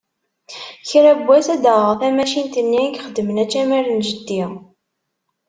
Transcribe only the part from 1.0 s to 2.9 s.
n wass ad d-aɣeɣ tamacint-nni i